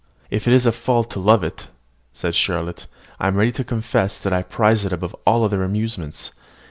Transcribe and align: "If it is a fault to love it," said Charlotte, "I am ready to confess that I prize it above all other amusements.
"If 0.31 0.47
it 0.47 0.53
is 0.55 0.65
a 0.65 0.71
fault 0.71 1.11
to 1.11 1.19
love 1.19 1.43
it," 1.43 1.67
said 2.11 2.33
Charlotte, 2.33 2.87
"I 3.19 3.27
am 3.27 3.35
ready 3.35 3.51
to 3.51 3.63
confess 3.63 4.17
that 4.19 4.33
I 4.33 4.41
prize 4.41 4.83
it 4.83 4.91
above 4.91 5.15
all 5.27 5.43
other 5.45 5.63
amusements. 5.63 6.31